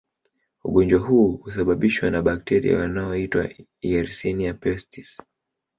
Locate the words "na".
2.11-2.21